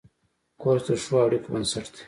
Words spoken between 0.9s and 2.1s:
ښو اړیکو بنسټ دی.